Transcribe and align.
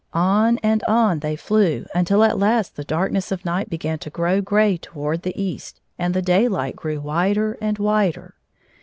On 0.15 0.57
and 0.63 0.83
on 0.87 1.19
they 1.19 1.35
flew, 1.35 1.85
until 1.93 2.23
at 2.23 2.39
last 2.39 2.75
the 2.75 2.83
darkness 2.83 3.31
of 3.31 3.45
night 3.45 3.69
began 3.69 3.99
to 3.99 4.09
grow 4.09 4.41
gray 4.41 4.77
toward 4.77 5.21
the 5.21 5.39
east, 5.39 5.79
and 5.99 6.15
the 6.15 6.23
dayUght 6.23 6.75
grew 6.75 6.99
wider 6.99 7.55
and 7.61 7.77
wider. 7.77 8.33